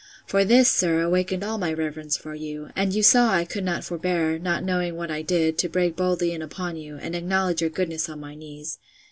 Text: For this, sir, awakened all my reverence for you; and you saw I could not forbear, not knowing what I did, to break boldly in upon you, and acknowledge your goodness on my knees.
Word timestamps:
For 0.25 0.43
this, 0.43 0.67
sir, 0.67 1.01
awakened 1.01 1.43
all 1.43 1.59
my 1.59 1.71
reverence 1.71 2.17
for 2.17 2.33
you; 2.33 2.69
and 2.75 2.91
you 2.91 3.03
saw 3.03 3.31
I 3.35 3.45
could 3.45 3.63
not 3.63 3.83
forbear, 3.83 4.39
not 4.39 4.63
knowing 4.63 4.95
what 4.95 5.11
I 5.11 5.21
did, 5.21 5.59
to 5.59 5.69
break 5.69 5.95
boldly 5.95 6.31
in 6.33 6.41
upon 6.41 6.75
you, 6.75 6.97
and 6.97 7.15
acknowledge 7.15 7.61
your 7.61 7.69
goodness 7.69 8.09
on 8.09 8.19
my 8.19 8.33
knees. 8.33 8.79